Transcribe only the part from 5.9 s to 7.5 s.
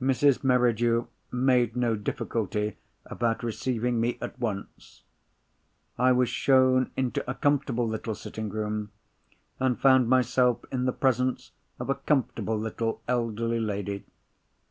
I was shown into a